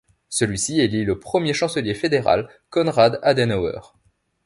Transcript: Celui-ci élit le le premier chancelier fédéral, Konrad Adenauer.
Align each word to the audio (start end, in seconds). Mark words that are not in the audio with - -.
Celui-ci 0.29 0.79
élit 0.79 1.01
le 1.05 1.13
le 1.13 1.19
premier 1.19 1.53
chancelier 1.53 1.93
fédéral, 1.93 2.49
Konrad 2.71 3.19
Adenauer. 3.21 3.93